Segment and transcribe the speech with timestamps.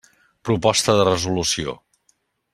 [0.47, 1.77] Proposta de resolució.